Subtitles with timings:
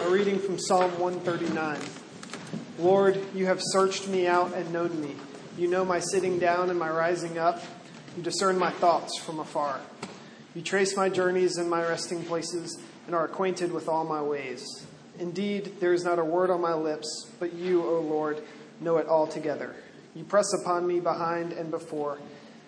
[0.00, 1.78] A reading from Psalm 139.
[2.78, 5.14] Lord, you have searched me out and known me.
[5.56, 7.62] You know my sitting down and my rising up.
[8.16, 9.80] You discern my thoughts from afar.
[10.54, 14.66] You trace my journeys and my resting places and are acquainted with all my ways.
[15.18, 18.42] Indeed, there is not a word on my lips, but you, O Lord,
[18.80, 19.76] know it altogether.
[20.14, 22.18] You press upon me behind and before,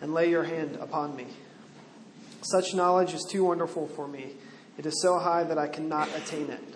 [0.01, 1.27] and lay your hand upon me.
[2.43, 4.35] Such knowledge is too wonderful for me.
[4.79, 6.76] It is so high that I cannot attain it.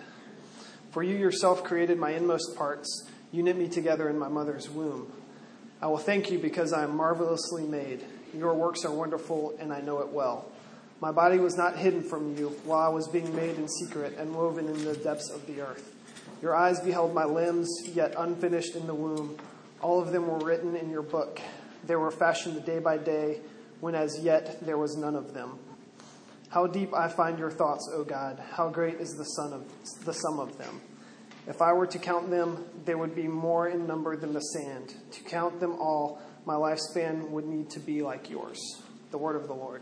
[0.91, 3.09] For you yourself created my inmost parts.
[3.31, 5.11] You knit me together in my mother's womb.
[5.81, 8.03] I will thank you because I am marvelously made.
[8.33, 10.51] Your works are wonderful, and I know it well.
[10.99, 14.35] My body was not hidden from you while I was being made in secret and
[14.35, 15.95] woven in the depths of the earth.
[16.41, 19.37] Your eyes beheld my limbs, yet unfinished in the womb.
[19.81, 21.41] All of them were written in your book.
[21.85, 23.39] They were fashioned day by day,
[23.79, 25.57] when as yet there was none of them.
[26.51, 28.37] How deep I find your thoughts, O God.
[28.51, 29.71] How great is the sum of,
[30.03, 30.81] the sum of them.
[31.47, 34.93] If I were to count them, they would be more in number than the sand.
[35.11, 38.59] To count them all, my lifespan would need to be like yours.
[39.11, 39.81] The word of the Lord.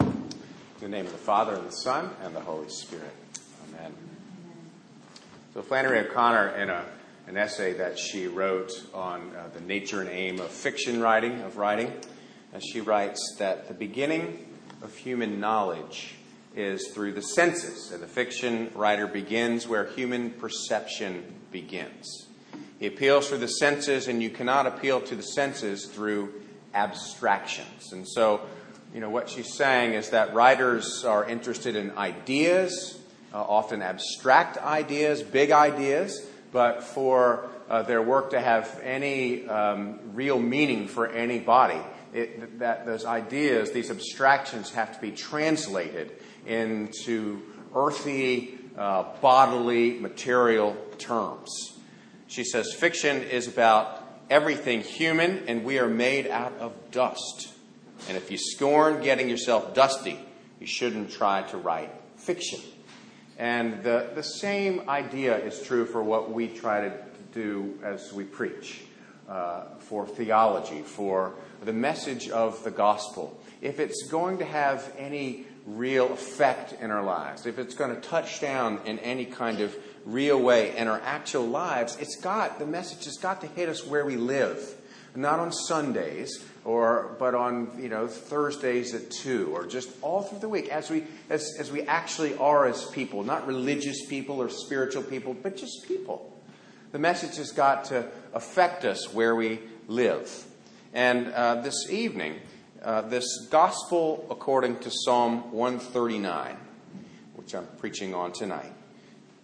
[0.00, 0.10] In
[0.80, 3.14] the name of the Father, and the Son, and the Holy Spirit.
[3.68, 3.94] Amen.
[5.54, 6.84] So, Flannery O'Connor, in a,
[7.30, 11.56] an essay that she wrote on uh, the nature and aim of fiction writing, of
[11.58, 11.92] writing,
[12.52, 14.48] uh, she writes that the beginning
[14.82, 16.16] of human knowledge
[16.56, 17.92] is through the senses.
[17.92, 22.26] And the fiction writer begins where human perception begins.
[22.80, 26.34] He appeals through the senses, and you cannot appeal to the senses through
[26.74, 27.92] abstractions.
[27.92, 28.40] And so,
[28.92, 32.98] you know, what she's saying is that writers are interested in ideas,
[33.32, 40.00] uh, often abstract ideas, big ideas, but for uh, their work to have any um,
[40.14, 41.80] real meaning for anybody,
[42.12, 46.12] it, that those ideas, these abstractions, have to be translated
[46.46, 47.42] into
[47.74, 51.78] earthy, uh, bodily, material terms.
[52.26, 57.48] She says fiction is about everything human, and we are made out of dust.
[58.08, 60.18] And if you scorn getting yourself dusty,
[60.58, 62.60] you shouldn't try to write fiction.
[63.40, 66.92] And the, the same idea is true for what we try to
[67.32, 68.82] do as we preach,
[69.30, 71.32] uh, for theology, for
[71.64, 73.40] the message of the gospel.
[73.62, 78.00] If it's going to have any real effect in our lives, if it's going to
[78.02, 79.74] touch down in any kind of
[80.04, 83.86] real way in our actual lives, it's got, the message has got to hit us
[83.86, 84.74] where we live.
[85.16, 90.38] Not on Sundays, or, but on, you know, Thursdays at 2, or just all through
[90.38, 94.48] the week as we, as, as we actually are as people, not religious people or
[94.48, 96.32] spiritual people, but just people.
[96.92, 100.44] The message has got to affect us where we live.
[100.92, 102.40] And uh, this evening,
[102.82, 106.56] uh, this gospel according to Psalm 139,
[107.36, 108.72] which I'm preaching on tonight,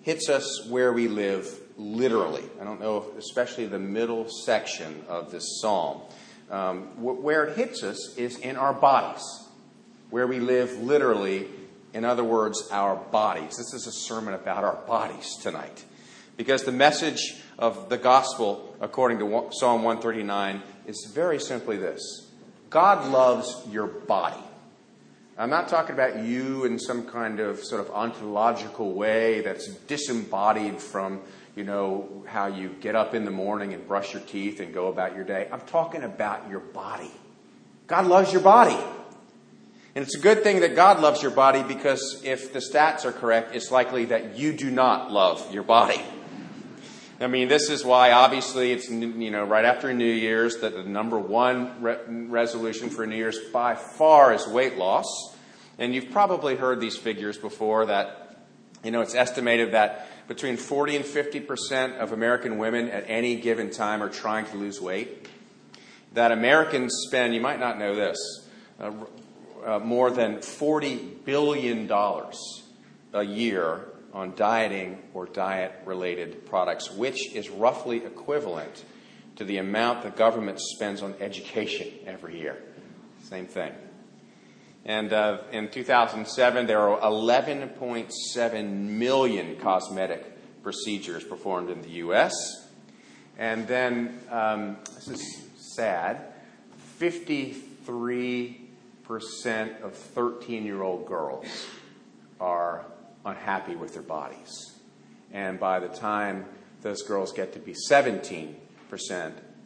[0.03, 2.45] hits us where we live literally.
[2.61, 6.03] I don't know, especially the middle section of this psalm.
[6.51, 9.25] Um, where it hits us is in our bodies,
[10.11, 11.49] where we live literally,
[11.93, 13.57] in other words, our bodies.
[13.57, 15.85] This is a sermon about our bodies tonight.
[16.37, 22.31] Because the message of the gospel, according to Psalm 139, is very simply this
[22.71, 24.43] God loves your body.
[25.39, 30.79] I'm not talking about you in some kind of sort of ontological way that's disembodied
[30.79, 31.21] from,
[31.57, 34.89] you know, how you get up in the morning and brush your teeth and go
[34.89, 35.49] about your day.
[35.51, 37.11] I'm talking about your body.
[37.87, 38.79] God loves your body.
[39.95, 43.13] And it's a good thing that God loves your body because if the stats are
[43.13, 46.03] correct, it's likely that you do not love your body.
[47.19, 50.83] I mean, this is why obviously it's, you know, right after New Year's that the
[50.83, 55.35] number one re- resolution for New Year's by far is weight loss.
[55.79, 58.45] And you've probably heard these figures before that,
[58.85, 63.71] you know, it's estimated that between 40 and 50% of American women at any given
[63.71, 65.29] time are trying to lose weight.
[66.15, 68.19] That Americans spend, you might not know this,
[68.81, 68.93] uh,
[69.65, 71.91] uh, more than $40 billion
[73.13, 78.85] a year on dieting or diet related products, which is roughly equivalent
[79.37, 82.57] to the amount the government spends on education every year.
[83.23, 83.73] Same thing.
[84.87, 92.33] And uh, in 2007, there were 11.7 million cosmetic procedures performed in the U.S.
[93.37, 95.43] And then, um, this is
[95.75, 96.33] sad,
[97.01, 101.67] 53% of 13 year old girls
[102.41, 102.87] are
[103.25, 104.77] unhappy with their bodies.
[105.33, 106.45] And by the time
[106.83, 108.55] those girls get to be 17%,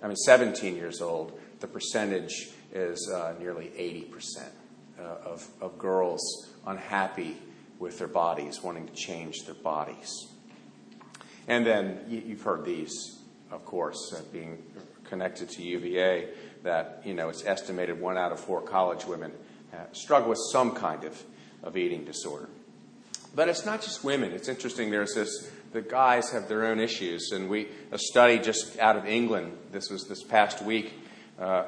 [0.02, 4.59] I mean 17 years old, the percentage is uh, nearly 80% uh,
[5.02, 6.20] of, of girls
[6.66, 7.36] unhappy
[7.78, 10.28] with their bodies, wanting to change their bodies.
[11.48, 13.18] And then you, you've heard these,
[13.50, 14.62] of course, uh, being
[15.04, 16.28] connected to UVA,
[16.62, 19.32] that you know it's estimated one out of four college women
[19.72, 21.22] uh, struggle with some kind of,
[21.62, 22.48] of eating disorder.
[23.34, 24.32] But it's not just women.
[24.32, 24.90] It's interesting.
[24.90, 25.50] There's this.
[25.72, 29.56] The guys have their own issues, and we a study just out of England.
[29.70, 30.92] This was this past week.
[31.38, 31.64] Uh,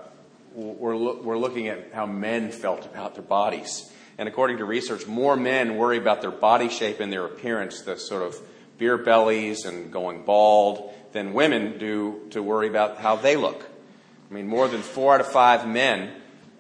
[0.55, 3.91] we're, lo- we're looking at how men felt about their bodies.
[4.19, 7.97] And according to research, more men worry about their body shape and their appearance, the
[7.97, 8.37] sort of
[8.79, 13.69] beer bellies and going bald, than women do to worry about how they look.
[14.31, 16.11] I mean, more than four out of five men,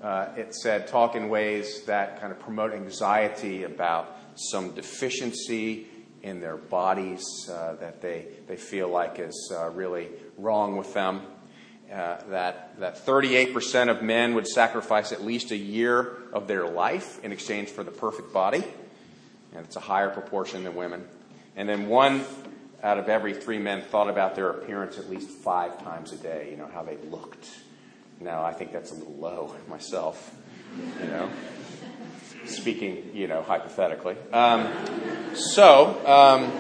[0.02, 5.86] uh, it said, talk in ways that kind of promote anxiety about some deficiency
[6.22, 11.22] in their bodies uh, that they, they feel like is uh, really wrong with them.
[11.92, 17.22] Uh, that, that 38% of men would sacrifice at least a year of their life
[17.22, 18.64] in exchange for the perfect body.
[19.54, 21.06] And it's a higher proportion than women.
[21.54, 22.24] And then one
[22.82, 26.48] out of every three men thought about their appearance at least five times a day,
[26.50, 27.46] you know, how they looked.
[28.20, 30.34] Now, I think that's a little low myself,
[30.98, 31.28] you know,
[32.46, 34.16] speaking, you know, hypothetically.
[34.32, 36.52] Um, so, um,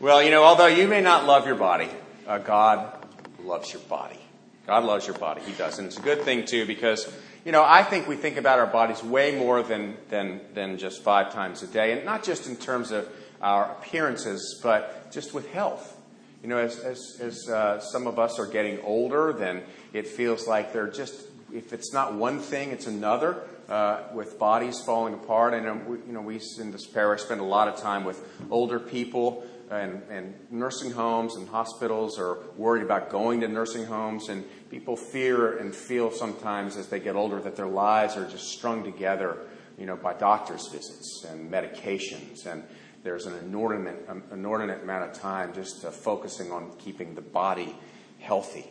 [0.00, 1.88] well, you know, although you may not love your body,
[2.26, 3.06] uh, God
[3.42, 4.18] loves your body.
[4.66, 5.42] God loves your body.
[5.42, 5.78] He does.
[5.78, 7.12] And it's a good thing, too, because,
[7.44, 11.02] you know, I think we think about our bodies way more than, than, than just
[11.02, 11.92] five times a day.
[11.92, 13.08] And not just in terms of
[13.42, 16.00] our appearances, but just with health.
[16.42, 19.62] You know, as, as, as uh, some of us are getting older, then
[19.92, 21.14] it feels like they're just,
[21.52, 23.42] if it's not one thing, it's another.
[23.66, 25.54] Uh, with bodies falling apart.
[25.54, 28.22] And, um, we, you know, we in this parish spend a lot of time with
[28.50, 34.28] older people and, and nursing homes and hospitals are worried about going to nursing homes,
[34.28, 38.48] and people fear and feel sometimes as they get older that their lives are just
[38.48, 39.38] strung together,
[39.78, 42.62] you know, by doctor's visits and medications, and
[43.02, 47.76] there's an inordinate, um, inordinate amount of time just uh, focusing on keeping the body
[48.20, 48.66] healthy,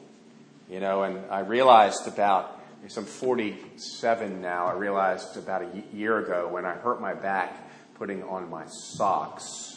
[0.69, 1.03] you know.
[1.03, 2.59] And I realized about
[2.97, 4.65] I'm 47 now.
[4.65, 9.73] I realized about a year ago when I hurt my back putting on my socks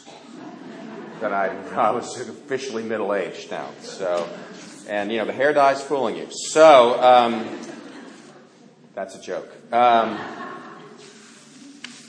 [1.21, 3.69] that I, I was officially middle aged now.
[3.81, 4.29] So,
[4.87, 6.27] and you know, the hair dye's fooling you.
[6.31, 7.59] So, um,
[8.93, 9.49] that's a joke.
[9.71, 10.17] Um,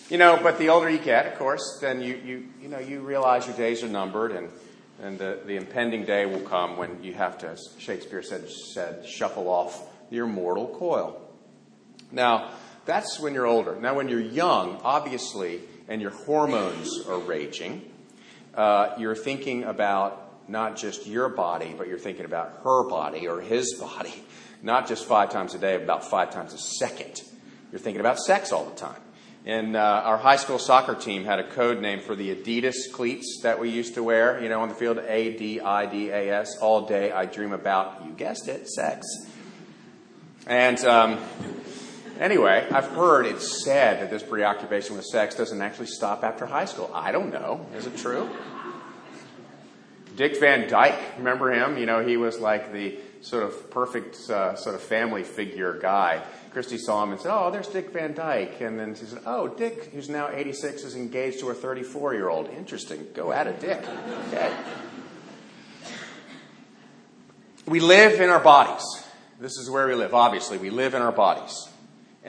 [0.09, 3.01] you know, but the older you get, of course, then you, you, you know, you
[3.01, 4.49] realize your days are numbered and,
[5.03, 9.49] and the, the impending day will come when you have to, Shakespeare said, said, shuffle
[9.49, 11.21] off your mortal coil.
[12.11, 12.53] Now,
[12.87, 13.77] that's when you're older.
[13.77, 17.83] Now, when you're young, obviously, and your hormones are raging,
[18.59, 23.41] uh, you're thinking about not just your body, but you're thinking about her body or
[23.41, 24.13] his body.
[24.63, 27.23] Not just five times a day, about five times a second.
[27.71, 29.01] You're thinking about sex all the time.
[29.47, 33.41] And uh, our high school soccer team had a code name for the Adidas cleats
[33.45, 36.41] that we used to wear, you know, on the field A D I D A
[36.41, 36.59] S.
[36.61, 39.07] All day I dream about, you guessed it, sex.
[40.49, 41.21] And um,
[42.19, 46.65] anyway, I've heard it's said that this preoccupation with sex doesn't actually stop after high
[46.65, 46.91] school.
[46.95, 47.67] I don't know.
[47.75, 48.29] Is it true?
[50.17, 51.79] Dick Van Dyke, remember him?
[51.79, 56.23] You know, he was like the sort of perfect uh, sort of family figure guy.
[56.53, 59.49] Christy saw him and said, "Oh, there's Dick Van Dyke." And then she said, "Oh,
[59.49, 62.49] Dick, who's now 86, is engaged to a 34-year-old.
[62.51, 63.07] Interesting.
[63.15, 63.81] Go at it, Dick."
[64.29, 64.53] Okay.
[67.67, 68.85] We live in our bodies.
[69.39, 70.15] This is where we live.
[70.15, 71.68] Obviously, we live in our bodies.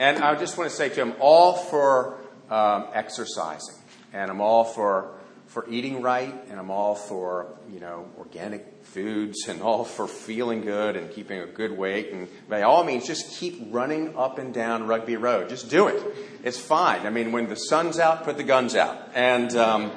[0.00, 2.16] And I just want to say to him, all for
[2.48, 3.74] um, exercising,
[4.14, 5.12] and I'm all for
[5.48, 10.62] for eating right, and I'm all for you know organic foods, and all for feeling
[10.62, 12.12] good and keeping a good weight.
[12.12, 15.50] And by all means, just keep running up and down Rugby Road.
[15.50, 16.02] Just do it.
[16.44, 17.06] It's fine.
[17.06, 19.10] I mean, when the sun's out, put the guns out.
[19.14, 19.92] And um,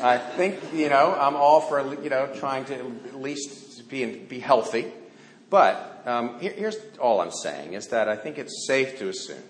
[0.00, 4.40] I think you know I'm all for you know trying to at least be be
[4.40, 4.90] healthy.
[5.50, 5.93] But
[6.38, 9.42] here's all I'm saying is that I think it's safe to assume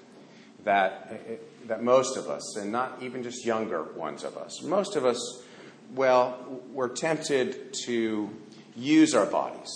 [0.65, 1.11] that
[1.67, 5.43] that most of us, and not even just younger ones of us, most of us,
[5.95, 8.31] well, we're tempted to
[8.77, 9.71] use our bodies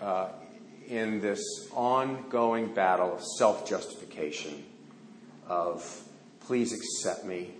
[0.00, 0.28] uh,
[0.88, 1.40] in this
[1.72, 4.64] ongoing battle of self justification,
[5.48, 6.02] of
[6.40, 7.50] please accept me,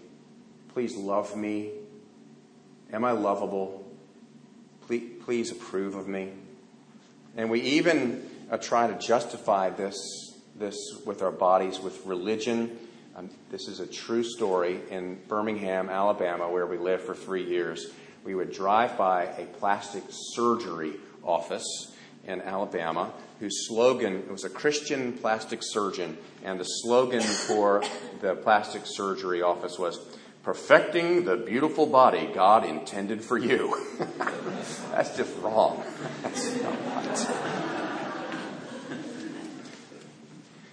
[0.72, 1.70] please love me,
[2.92, 3.84] am I lovable,
[4.86, 6.30] please approve of me.
[7.36, 9.96] And we even uh, try to justify this,
[10.56, 12.78] this with our bodies with religion
[13.16, 17.92] um, this is a true story in Birmingham, Alabama, where we lived for three years.
[18.24, 21.94] We would drive by a plastic surgery office,
[22.26, 27.82] in Alabama whose slogan was a Christian plastic surgeon, and the slogan for
[28.20, 29.98] the plastic surgery office was
[30.42, 33.76] perfecting the beautiful body God intended for you.
[34.92, 35.82] That's just wrong.
[36.22, 37.54] That's not right.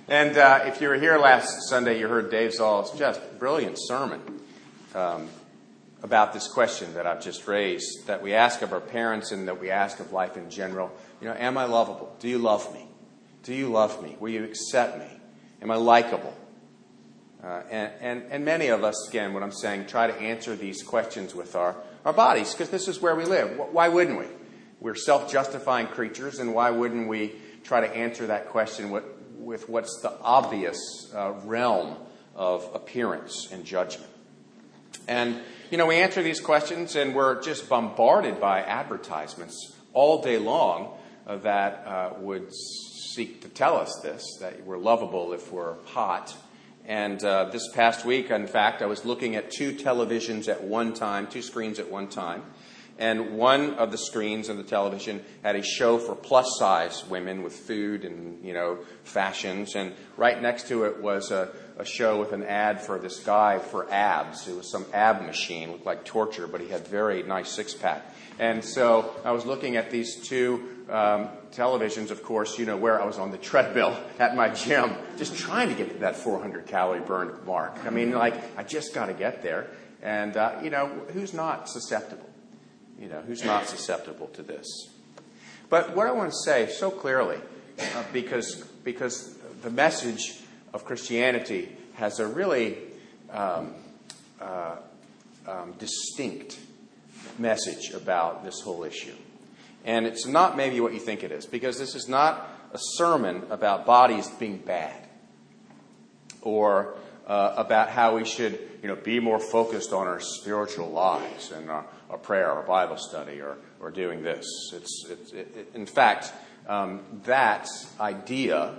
[0.07, 4.21] And uh, if you were here last Sunday, you heard Dave Zahl's just brilliant sermon
[4.95, 5.29] um,
[6.01, 9.61] about this question that I've just raised, that we ask of our parents and that
[9.61, 10.91] we ask of life in general.
[11.21, 12.15] You know, am I lovable?
[12.19, 12.87] Do you love me?
[13.43, 14.17] Do you love me?
[14.19, 15.19] Will you accept me?
[15.61, 16.33] Am I likable?
[17.43, 20.83] Uh, and, and, and many of us, again, what I'm saying, try to answer these
[20.83, 23.57] questions with our, our bodies because this is where we live.
[23.71, 24.25] Why wouldn't we?
[24.79, 29.03] We're self justifying creatures, and why wouldn't we try to answer that question with,
[29.45, 31.95] with what's the obvious uh, realm
[32.35, 34.09] of appearance and judgment.
[35.07, 40.37] And, you know, we answer these questions and we're just bombarded by advertisements all day
[40.37, 45.75] long uh, that uh, would seek to tell us this that we're lovable if we're
[45.85, 46.35] hot.
[46.87, 50.93] And uh, this past week, in fact, I was looking at two televisions at one
[50.93, 52.43] time, two screens at one time
[52.97, 57.43] and one of the screens on the television had a show for plus size women
[57.43, 59.75] with food and you know fashions.
[59.75, 63.59] And right next to it was a, a show with an ad for this guy
[63.59, 64.47] for abs.
[64.47, 68.05] It was some ab machine looked like torture but he had very nice six pack
[68.39, 73.01] and so i was looking at these two um, televisions of course you know where
[73.01, 76.65] i was on the treadmill at my gym just trying to get to that 400
[76.65, 77.77] calorie burn mark.
[77.85, 79.67] I mean like i just got to get there.
[80.03, 82.30] And uh, you know who's not susceptible
[83.01, 84.67] you know, who's not susceptible to this?
[85.69, 87.37] But what I want to say so clearly,
[87.79, 90.39] uh, because, because the message
[90.73, 92.77] of Christianity has a really
[93.31, 93.73] um,
[94.39, 94.75] uh,
[95.47, 96.59] um, distinct
[97.39, 99.15] message about this whole issue.
[99.83, 103.43] And it's not maybe what you think it is, because this is not a sermon
[103.49, 105.07] about bodies being bad
[106.41, 111.51] or uh, about how we should you know, be more focused on our spiritual lives
[111.51, 114.45] and our, a prayer or a Bible study or, or doing this.
[114.73, 116.31] It's, it's it, in fact,
[116.67, 117.67] um, that
[117.99, 118.75] idea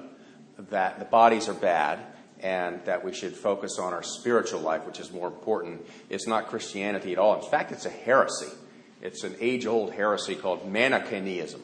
[0.70, 1.98] that the bodies are bad
[2.40, 6.48] and that we should focus on our spiritual life, which is more important, is not
[6.48, 7.36] Christianity at all.
[7.36, 8.50] In fact, it's a heresy.
[9.00, 11.62] It's an age old heresy called Manichaeism.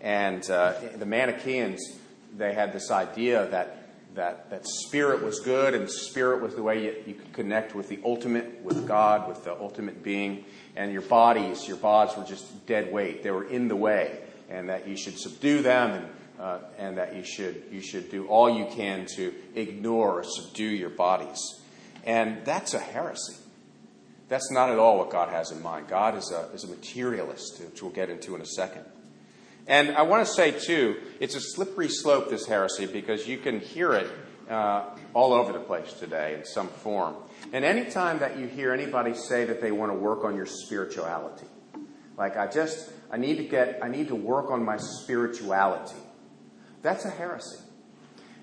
[0.00, 1.98] And uh, the Manichaeans,
[2.36, 3.79] they had this idea that
[4.14, 7.88] that, that spirit was good and spirit was the way you, you could connect with
[7.88, 10.44] the ultimate, with God, with the ultimate being
[10.76, 13.22] and your bodies, your bodies were just dead weight.
[13.22, 16.06] They were in the way, and that you should subdue them, and,
[16.38, 20.64] uh, and that you should, you should do all you can to ignore or subdue
[20.64, 21.60] your bodies.
[22.04, 23.36] And that's a heresy.
[24.28, 25.88] That's not at all what God has in mind.
[25.88, 28.84] God is a, is a materialist, which we'll get into in a second.
[29.70, 33.60] And I want to say, too, it's a slippery slope, this heresy, because you can
[33.60, 34.10] hear it
[34.50, 37.14] uh, all over the place today in some form.
[37.52, 41.46] And anytime that you hear anybody say that they want to work on your spirituality,
[42.18, 46.02] like I just, I need to get, I need to work on my spirituality,
[46.82, 47.60] that's a heresy.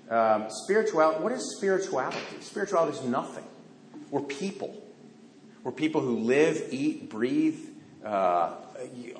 [0.08, 2.40] Um, spirituality, what is spirituality?
[2.40, 3.44] Spirituality is nothing.
[4.10, 4.82] We're people.
[5.62, 7.60] We're people who live, eat, breathe,
[8.02, 8.54] uh,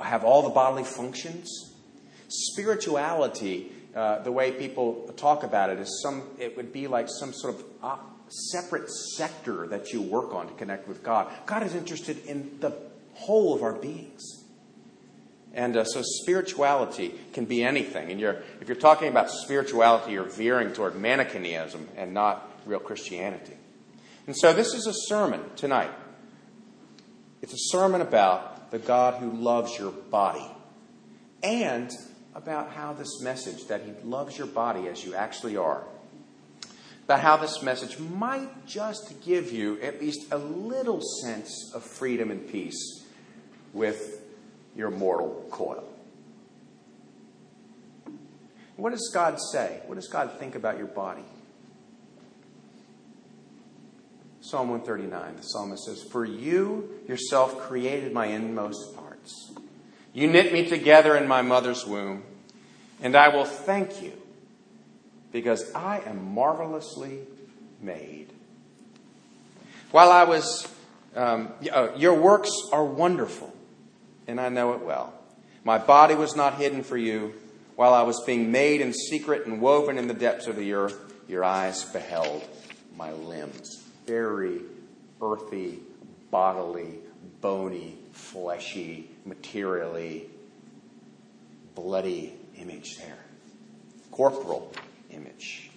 [0.02, 1.74] have all the bodily functions.
[2.28, 7.32] Spirituality uh, the way people talk about it is some it would be like some
[7.32, 7.96] sort of uh,
[8.28, 11.32] separate sector that you work on to connect with God.
[11.46, 12.72] God is interested in the
[13.14, 14.44] whole of our beings.
[15.54, 18.10] And uh, so spirituality can be anything.
[18.10, 23.56] And you're, if you're talking about spirituality, you're veering toward Manichaeism and not real Christianity.
[24.26, 25.90] And so this is a sermon tonight.
[27.40, 30.46] It's a sermon about the God who loves your body
[31.42, 31.90] and
[32.34, 35.84] about how this message, that He loves your body as you actually are,
[37.04, 42.30] about how this message might just give you at least a little sense of freedom
[42.30, 43.04] and peace
[43.72, 44.20] with
[44.76, 45.84] your mortal coil.
[48.76, 49.80] What does God say?
[49.86, 51.24] What does God think about your body?
[54.40, 59.52] Psalm 139, the psalmist says, For you yourself created my inmost parts.
[60.18, 62.24] You knit me together in my mother's womb,
[63.00, 64.12] and I will thank you
[65.30, 67.20] because I am marvelously
[67.80, 68.32] made.
[69.92, 70.66] While I was,
[71.14, 73.54] um, uh, your works are wonderful,
[74.26, 75.12] and I know it well.
[75.62, 77.34] My body was not hidden for you.
[77.76, 81.14] While I was being made in secret and woven in the depths of the earth,
[81.28, 82.42] your eyes beheld
[82.96, 83.84] my limbs.
[84.04, 84.62] Very
[85.22, 85.78] earthy,
[86.30, 86.98] bodily,
[87.40, 90.28] bony, fleshy, materially
[91.74, 93.18] bloody image there.
[94.10, 94.72] Corporal
[95.10, 95.70] image.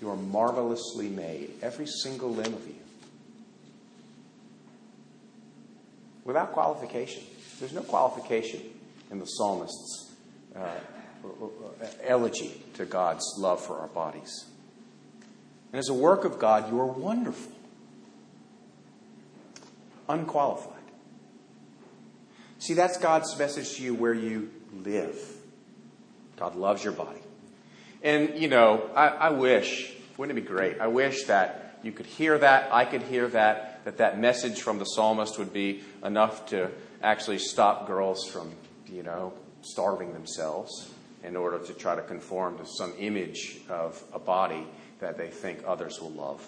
[0.00, 2.74] You are marvelously made, every single limb of you.
[6.24, 7.22] Without qualification.
[7.58, 8.60] There's no qualification
[9.10, 10.12] in the psalmist's
[10.54, 10.74] uh,
[12.04, 14.44] elegy to God's love for our bodies.
[15.72, 17.52] And as a work of God, you are wonderful,
[20.08, 20.72] unqualified.
[22.58, 25.18] See, that's God's message to you where you live.
[26.36, 27.20] God loves your body.
[28.02, 30.80] And, you know, I, I wish, wouldn't it be great?
[30.80, 34.78] I wish that you could hear that, I could hear that, that that message from
[34.78, 36.70] the psalmist would be enough to
[37.02, 38.52] actually stop girls from,
[38.86, 39.32] you know,
[39.62, 40.90] starving themselves
[41.22, 44.66] in order to try to conform to some image of a body
[45.00, 46.46] that they think others will love.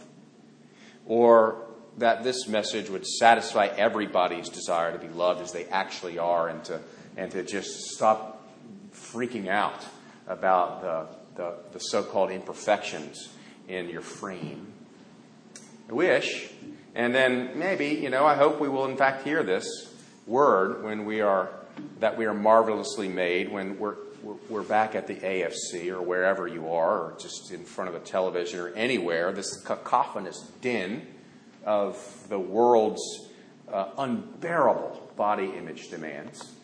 [1.06, 1.67] Or
[1.98, 6.64] that this message would satisfy everybody's desire to be loved as they actually are and
[6.64, 6.80] to,
[7.16, 8.48] and to just stop
[8.92, 9.84] freaking out
[10.26, 13.28] about the, the, the so called imperfections
[13.68, 14.72] in your frame.
[15.88, 16.50] I wish.
[16.94, 19.92] And then maybe, you know, I hope we will in fact hear this
[20.26, 21.50] word when we are,
[22.00, 23.96] that we are marvelously made, when we're,
[24.48, 28.00] we're back at the AFC or wherever you are, or just in front of a
[28.00, 31.06] television or anywhere, this cacophonous din
[31.64, 33.28] of the world's
[33.72, 36.54] uh, unbearable body image demands.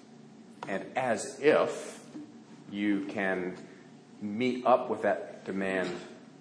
[0.68, 2.00] And as if
[2.70, 3.56] you can
[4.22, 5.90] meet up with that demand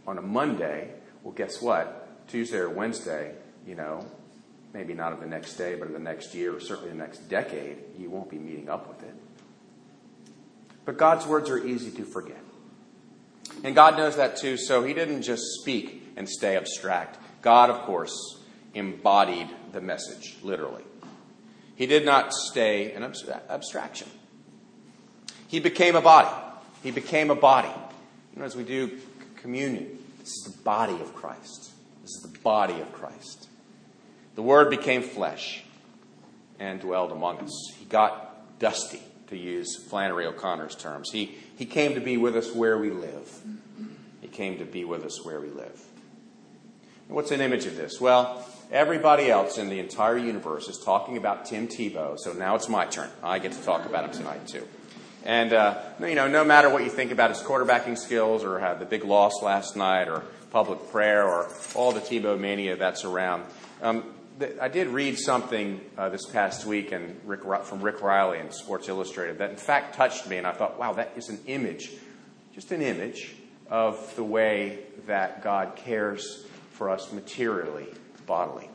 [0.08, 0.92] on a Monday,
[1.24, 2.28] well, guess what?
[2.28, 3.34] Tuesday or Wednesday,
[3.68, 4.06] you know,
[4.74, 7.30] maybe not of the next day, but of the next year, or certainly the next
[7.30, 9.16] decade, you won't be meeting up with it.
[10.86, 12.42] But God's words are easy to forget.
[13.64, 17.18] And God knows that too, so He didn't just speak and stay abstract.
[17.42, 18.40] God, of course,
[18.74, 20.84] embodied the message, literally.
[21.76, 24.08] He did not stay an abstraction.
[25.48, 26.30] He became a body.
[26.82, 27.72] He became a body.
[28.34, 29.00] You know, as we do
[29.38, 31.72] communion, this is the body of Christ.
[32.02, 33.48] This is the body of Christ.
[34.36, 35.64] The Word became flesh
[36.60, 37.74] and dwelled among us.
[37.78, 39.02] He got dusty,
[39.34, 41.12] to use Flannery O'Connor's terms.
[41.12, 43.42] He, he came to be with us where we live.
[44.22, 45.82] He came to be with us where we live.
[47.08, 48.00] What's an image of this?
[48.00, 52.68] Well, Everybody else in the entire universe is talking about Tim Tebow, so now it's
[52.68, 53.08] my turn.
[53.22, 54.68] I get to talk about him tonight, too.
[55.24, 58.80] And, uh, you know, no matter what you think about his quarterbacking skills or had
[58.80, 63.44] the big loss last night or public prayer or all the Tebow mania that's around,
[63.84, 64.06] um,
[64.60, 68.90] I did read something uh, this past week and Rick, from Rick Reilly in Sports
[68.90, 71.92] Illustrated that in fact touched me, and I thought, wow, that is an image,
[72.56, 73.36] just an image
[73.70, 77.86] of the way that God cares for us materially
[78.26, 78.70] bodily.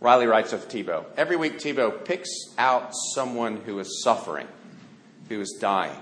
[0.00, 4.48] Reilly writes of Tebow Every week, Tebow picks out someone who is suffering,
[5.28, 5.98] who is dying,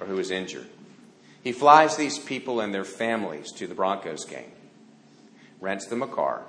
[0.00, 0.66] or who is injured.
[1.42, 4.50] He flies these people and their families to the Broncos game,
[5.60, 6.42] rents them a car,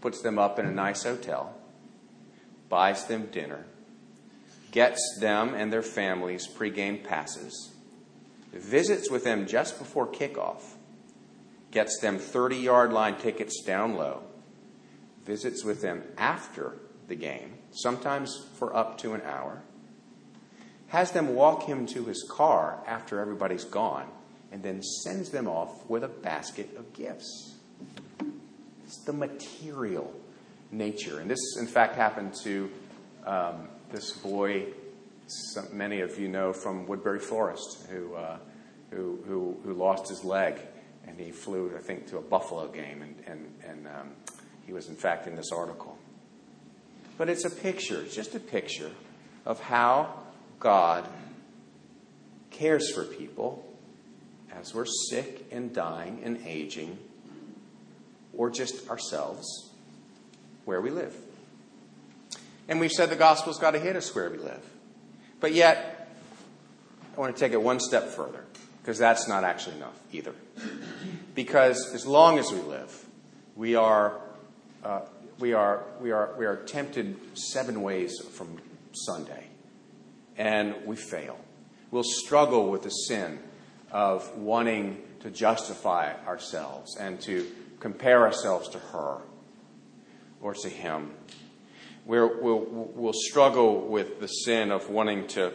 [0.00, 1.54] puts them up in a nice hotel,
[2.68, 3.64] buys them dinner,
[4.70, 7.72] gets them and their families pregame passes,
[8.52, 10.74] visits with them just before kickoff,
[11.70, 14.22] gets them 30 yard line tickets down low,
[15.24, 16.76] visits with them after
[17.08, 19.62] the game, sometimes for up to an hour,
[20.88, 24.08] has them walk him to his car after everybody's gone,
[24.50, 27.54] and then sends them off with a basket of gifts.
[28.84, 30.12] It's the material
[30.72, 31.20] nature.
[31.20, 32.70] And this, in fact, happened to
[33.24, 34.66] um, this boy,
[35.26, 38.38] some, many of you know from Woodberry Forest, who, uh,
[38.90, 40.58] who, who, who lost his leg
[41.10, 44.10] and he flew, I think, to a Buffalo game, and, and, and um,
[44.64, 45.98] he was, in fact, in this article.
[47.18, 48.90] But it's a picture, it's just a picture
[49.44, 50.14] of how
[50.60, 51.04] God
[52.52, 53.66] cares for people
[54.52, 56.96] as we're sick and dying and aging,
[58.32, 59.70] or just ourselves,
[60.64, 61.14] where we live.
[62.68, 64.64] And we've said the gospel's got to hit us where we live.
[65.40, 66.08] But yet,
[67.16, 68.44] I want to take it one step further
[68.80, 70.34] because that's not actually enough either.
[71.34, 73.06] Because as long as we live,
[73.54, 74.20] we are,
[74.82, 75.02] uh,
[75.38, 78.58] we are, we are, we are tempted seven ways from
[78.92, 79.46] Sunday,
[80.36, 81.38] and we fail.
[81.90, 83.38] We'll struggle with the sin
[83.92, 87.46] of wanting to justify ourselves and to
[87.80, 89.18] compare ourselves to her
[90.40, 91.10] or to him.
[92.06, 92.64] we will
[92.94, 95.52] we'll struggle with the sin of wanting to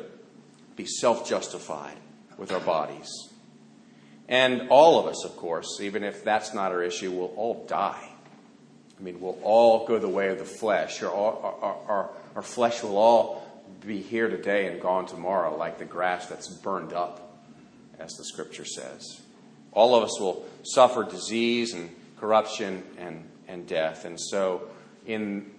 [0.76, 1.98] be self justified
[2.38, 3.10] with our bodies.
[4.28, 8.10] And all of us, of course, even if that's not our issue, will all die.
[9.00, 11.04] I mean, we'll all go the way of the flesh.
[11.04, 13.45] Our, our, our, our flesh will all
[13.86, 17.39] be here today and gone tomorrow like the grass that's burned up,
[18.00, 19.21] as the scripture says.
[19.71, 24.06] All of us will suffer disease and corruption and, and death.
[24.06, 24.69] And so,
[25.06, 25.52] in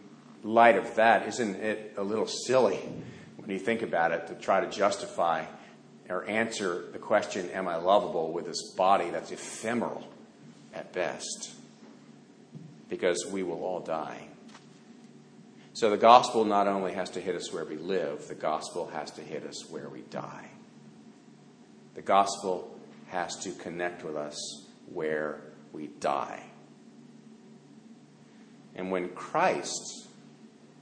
[0.42, 2.80] light of that, isn't it a little silly
[3.36, 5.44] when you think about it to try to justify
[6.08, 10.06] or answer the question, Am I lovable, with this body that's ephemeral
[10.74, 11.54] at best?
[12.88, 14.28] Because we will all die.
[15.72, 19.10] So the gospel not only has to hit us where we live, the gospel has
[19.12, 20.48] to hit us where we die.
[21.94, 22.74] The gospel
[23.08, 25.40] has to connect with us where
[25.72, 26.42] we die.
[28.74, 30.06] And when Christ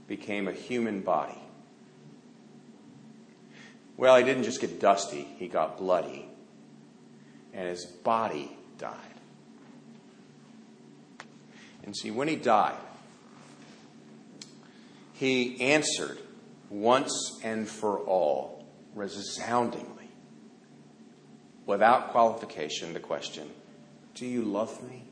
[0.06, 1.40] became a human body,
[3.96, 6.28] well, he didn't just get dusty, he got bloody.
[7.52, 8.96] And his body died.
[11.84, 12.78] And see, when he died,
[15.12, 16.18] he answered
[16.70, 20.08] once and for all, resoundingly,
[21.66, 23.48] without qualification, the question
[24.14, 25.04] Do you love me?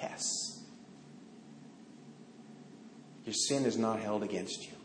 [0.00, 0.22] Yes.
[3.24, 4.77] Your sin is not held against you.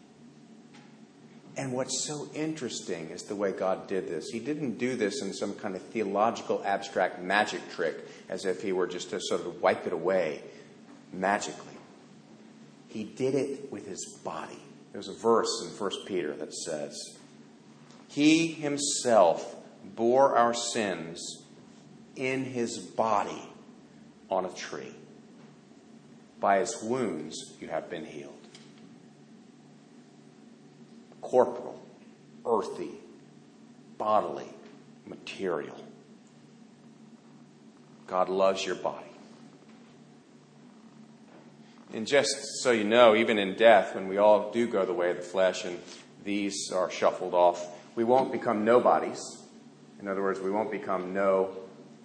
[1.56, 4.30] And what's so interesting is the way God did this.
[4.30, 8.72] He didn't do this in some kind of theological, abstract magic trick as if He
[8.72, 10.42] were just to sort of wipe it away
[11.12, 11.78] magically.
[12.88, 14.58] He did it with His body.
[14.94, 17.18] There's a verse in 1 Peter that says,
[18.08, 19.56] He Himself
[19.96, 21.44] bore our sins
[22.16, 23.50] in His body
[24.30, 24.96] on a tree.
[26.40, 28.43] By His wounds you have been healed
[31.34, 31.82] corporal,
[32.46, 32.92] earthy,
[33.98, 34.46] bodily,
[35.08, 35.76] material.
[38.06, 39.08] God loves your body.
[41.92, 45.10] And just so you know, even in death, when we all do go the way
[45.10, 45.80] of the flesh and
[46.24, 49.20] these are shuffled off, we won't become nobodies.
[50.00, 51.58] In other words, we won't become no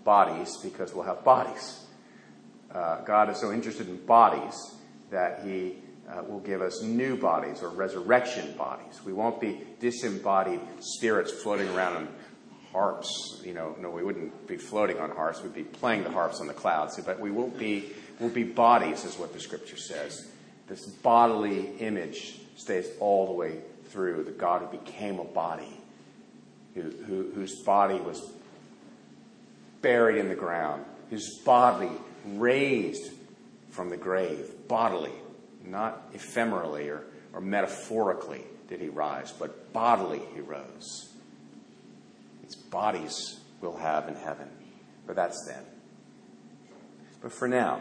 [0.05, 1.85] bodies because we'll have bodies.
[2.75, 4.75] Uh, God is so interested in bodies
[5.11, 5.77] that He
[6.11, 9.01] uh, will give us new bodies or resurrection bodies.
[9.05, 12.09] We won't be disembodied spirits floating around on
[12.73, 13.41] harps.
[13.45, 15.43] You know, no, we wouldn't be floating on harps.
[15.43, 16.99] We'd be playing the harps on the clouds.
[17.05, 17.91] But we won't be,
[18.21, 20.29] we'll be bodies, is what the scripture says.
[20.67, 25.81] This bodily image stays all the way through the God who became a body,
[26.75, 28.23] who, who, whose body was
[29.81, 31.91] buried in the ground, whose body
[32.27, 33.13] raised
[33.71, 35.13] from the grave, bodily
[35.71, 41.09] not ephemerally or, or metaphorically did he rise, but bodily he rose.
[42.43, 44.49] Its bodies we'll have in heaven,
[45.07, 45.63] but that's then.
[47.21, 47.81] But for now,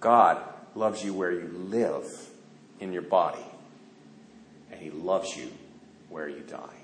[0.00, 0.42] God
[0.74, 2.06] loves you where you live
[2.80, 3.44] in your body,
[4.70, 5.50] and he loves you
[6.08, 6.76] where you die.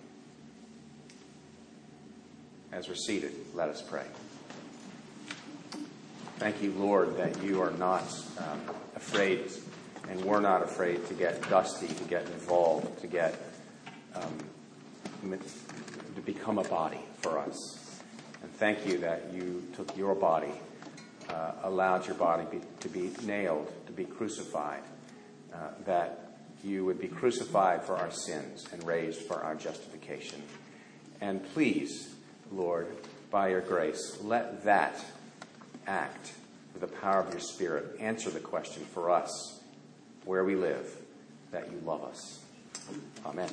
[2.73, 4.05] As we're seated, let us pray.
[6.39, 8.05] Thank you, Lord, that you are not
[8.39, 8.61] um,
[8.95, 9.51] afraid
[10.11, 13.35] and we're not afraid to get dusty, to get involved, to get
[14.15, 14.39] um,
[15.33, 18.01] to become a body for us.
[18.43, 20.53] And thank you that you took your body,
[21.31, 24.83] uh, allowed your body be, to be nailed, to be crucified,
[25.55, 30.43] uh, that you would be crucified for our sins and raised for our justification.
[31.21, 32.15] And please,
[32.53, 32.89] Lord,
[33.31, 35.03] by your grace, let that
[35.87, 36.33] act
[36.73, 39.61] with the power of your Spirit answer the question for us
[40.25, 40.95] where we live,
[41.53, 42.41] that you love us.
[43.25, 43.51] Amen.